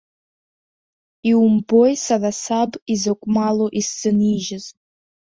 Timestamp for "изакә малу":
2.93-3.67